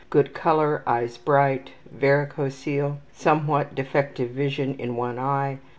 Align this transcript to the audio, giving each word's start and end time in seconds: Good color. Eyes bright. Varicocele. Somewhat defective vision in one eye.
Good 0.09 0.33
color. 0.33 0.81
Eyes 0.87 1.17
bright. 1.19 1.73
Varicocele. 1.95 2.97
Somewhat 3.13 3.75
defective 3.75 4.31
vision 4.31 4.73
in 4.79 4.95
one 4.95 5.19
eye. 5.19 5.59